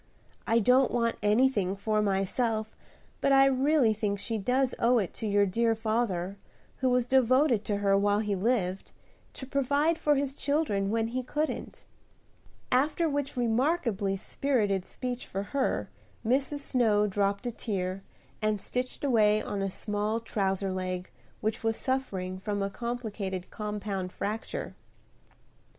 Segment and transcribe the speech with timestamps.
[0.47, 2.75] I don't want anything for myself,
[3.21, 6.37] but I really think she owes it to your dear father,
[6.77, 8.93] who was devoted to her while he lived,
[9.33, 11.85] to provide for his children when he couldn't;"
[12.71, 15.87] after which remarkably spirited speech for her,
[16.25, 16.61] Mrs.
[16.61, 18.01] Snow dropped a tear,
[18.41, 21.11] and stitched away on a small trouser leg
[21.41, 24.73] which was suffering from a complicated compound fracture.